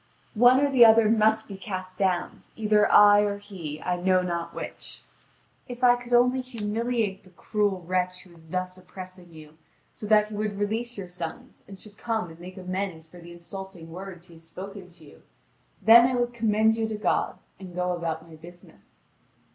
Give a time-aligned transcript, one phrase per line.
[0.33, 4.51] One or the other must be cast down, either I or he, I know not
[4.55, 5.03] which.
[5.67, 9.59] If I could only humiliate the cruel wretch who is thus oppressing you,
[9.93, 13.31] so that he would release your sons and should come and make amends for the
[13.33, 15.21] insulting words he has spoken to you,
[15.83, 19.01] then I would commend you to God and go about my business."